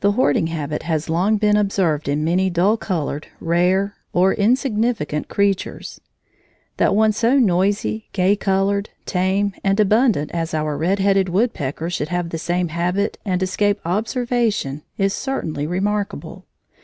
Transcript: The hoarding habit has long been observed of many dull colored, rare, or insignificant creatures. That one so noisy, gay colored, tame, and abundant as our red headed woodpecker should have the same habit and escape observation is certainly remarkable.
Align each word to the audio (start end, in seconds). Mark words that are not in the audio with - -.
The 0.00 0.10
hoarding 0.10 0.48
habit 0.48 0.82
has 0.82 1.08
long 1.08 1.36
been 1.36 1.56
observed 1.56 2.08
of 2.08 2.18
many 2.18 2.50
dull 2.50 2.76
colored, 2.76 3.28
rare, 3.38 3.94
or 4.12 4.34
insignificant 4.34 5.28
creatures. 5.28 6.00
That 6.78 6.96
one 6.96 7.12
so 7.12 7.38
noisy, 7.38 8.08
gay 8.12 8.34
colored, 8.34 8.90
tame, 9.06 9.54
and 9.62 9.78
abundant 9.78 10.32
as 10.32 10.52
our 10.52 10.76
red 10.76 10.98
headed 10.98 11.28
woodpecker 11.28 11.90
should 11.90 12.08
have 12.08 12.30
the 12.30 12.38
same 12.38 12.70
habit 12.70 13.18
and 13.24 13.40
escape 13.40 13.78
observation 13.84 14.82
is 14.98 15.14
certainly 15.14 15.68
remarkable. 15.68 16.44